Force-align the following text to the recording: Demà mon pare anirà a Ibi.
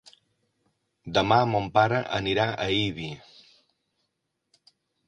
Demà 1.17 1.37
mon 1.51 1.69
pare 1.75 2.01
anirà 2.21 2.49
a 2.65 2.69
Ibi. 2.81 3.11